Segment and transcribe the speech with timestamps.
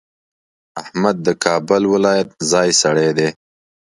[0.81, 3.29] احمد د کابل ولایت ځای سړی دی.